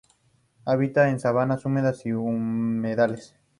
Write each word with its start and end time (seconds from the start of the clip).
Habita 0.65 1.09
en 1.11 1.19
sabanas 1.19 1.63
húmedas 1.63 2.07
y 2.07 2.11
humedales. 2.11 3.35